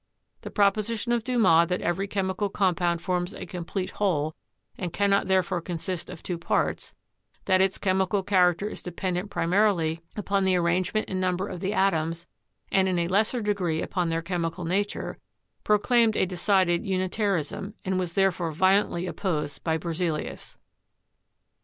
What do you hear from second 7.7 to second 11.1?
chemical character is dependent pri marily upon the arrangement